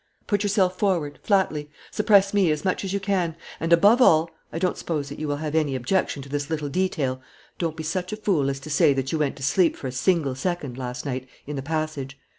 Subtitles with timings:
[0.25, 4.57] "Put yourself forward, flatly; suppress me as much as you can; and, above all I
[4.57, 7.21] don't suppose that you will have any objection to this little detail
[7.59, 9.91] don't be such a fool as to say that you went to sleep for a
[9.91, 12.17] single second, last night, in the passage.